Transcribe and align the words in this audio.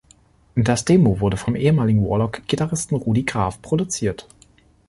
Das 0.55 0.83
Demo 0.83 1.19
wurde 1.19 1.37
vom 1.37 1.55
ehemaligen 1.55 2.03
Warlock-Gitarristen 2.09 2.95
Rudy 2.95 3.21
Graf 3.21 3.61
produziert. 3.61 4.27